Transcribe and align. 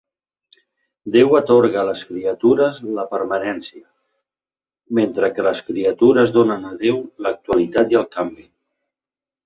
Déu 1.15 1.35
atorga 1.39 1.77
a 1.81 1.83
les 1.89 2.01
criatures 2.13 2.79
la 2.97 3.05
permanència, 3.13 3.85
mentre 5.01 5.33
que 5.37 5.49
les 5.51 5.65
criatures 5.71 6.37
donen 6.41 6.69
a 6.73 6.77
Déu 6.85 7.03
l'actualitat 7.27 7.97
i 7.99 8.05
el 8.05 8.13
canvi. 8.19 8.53